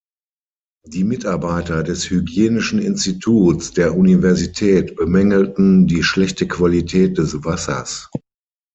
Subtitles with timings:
[0.87, 8.09] Die Mitarbeiter des Hygienischen Instituts der Universität bemängelten die schlechte Qualität des Wassers.